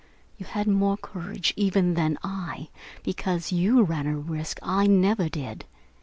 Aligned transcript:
You 0.35 0.47
had 0.47 0.65
more 0.65 0.97
courage, 0.97 1.53
even, 1.55 1.93
than 1.93 2.17
I, 2.23 2.69
because 3.03 3.51
you 3.51 3.83
ran 3.83 4.07
a 4.07 4.17
risk 4.17 4.57
I 4.63 4.87
never 4.87 5.29
did. 5.29 5.65